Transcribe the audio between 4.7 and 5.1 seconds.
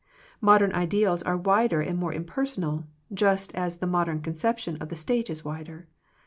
of the